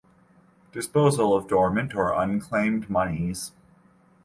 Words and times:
Disposal 0.71 1.35
of 1.35 1.47
dormant 1.47 1.93
or 1.93 2.11
unclaimed 2.11 2.89
moneys. 2.89 3.51